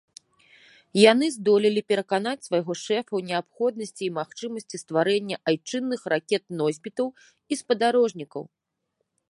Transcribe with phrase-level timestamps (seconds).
[1.11, 8.43] Яны здолелі пераканаць свайго шэфа ў неабходнасці і магчымасці стварэння айчынных ракет-носьбітаў і спадарожнікаў.